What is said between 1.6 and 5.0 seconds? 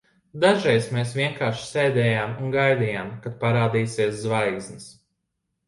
sēdējām un gaidījām, kad parādīsies zvaigznes.